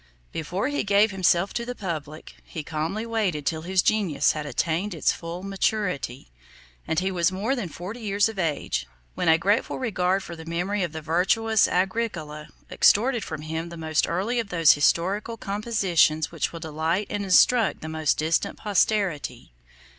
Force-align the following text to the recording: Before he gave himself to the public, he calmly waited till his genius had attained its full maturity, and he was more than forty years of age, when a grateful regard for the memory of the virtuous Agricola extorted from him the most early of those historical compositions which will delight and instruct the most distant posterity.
Before 0.31 0.67
he 0.67 0.83
gave 0.83 1.11
himself 1.11 1.53
to 1.53 1.63
the 1.63 1.75
public, 1.75 2.37
he 2.43 2.63
calmly 2.63 3.05
waited 3.05 3.45
till 3.45 3.61
his 3.61 3.83
genius 3.83 4.31
had 4.31 4.47
attained 4.47 4.95
its 4.95 5.11
full 5.11 5.43
maturity, 5.43 6.31
and 6.87 6.99
he 6.99 7.11
was 7.11 7.31
more 7.31 7.55
than 7.55 7.69
forty 7.69 7.99
years 7.99 8.27
of 8.27 8.39
age, 8.39 8.87
when 9.13 9.27
a 9.27 9.37
grateful 9.37 9.77
regard 9.77 10.23
for 10.23 10.35
the 10.35 10.43
memory 10.43 10.81
of 10.81 10.91
the 10.91 11.03
virtuous 11.03 11.67
Agricola 11.67 12.47
extorted 12.71 13.23
from 13.23 13.43
him 13.43 13.69
the 13.69 13.77
most 13.77 14.07
early 14.07 14.39
of 14.39 14.49
those 14.49 14.73
historical 14.73 15.37
compositions 15.37 16.31
which 16.31 16.51
will 16.51 16.59
delight 16.59 17.05
and 17.11 17.23
instruct 17.23 17.81
the 17.81 17.87
most 17.87 18.17
distant 18.17 18.57
posterity. 18.57 19.53